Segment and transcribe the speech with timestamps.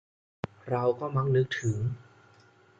[0.69, 1.77] เราก็มักนึกถึง